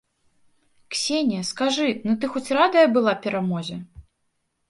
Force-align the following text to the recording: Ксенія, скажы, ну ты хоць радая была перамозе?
Ксенія, 0.93 1.43
скажы, 1.49 1.89
ну 2.09 2.15
ты 2.23 2.31
хоць 2.37 2.53
радая 2.59 2.85
была 2.97 3.13
перамозе? 3.27 3.77